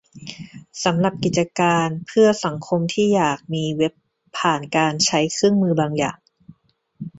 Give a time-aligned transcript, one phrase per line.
[0.83, 3.93] สำหรับกิจการเพื่อสังคมที่อยากมีเว็บ
[4.37, 6.15] ผ่านการใช้เครื่องมืออย่าง